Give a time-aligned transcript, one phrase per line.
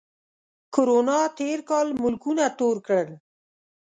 [0.73, 3.09] کرونا تېر کال ملکونه تور کړل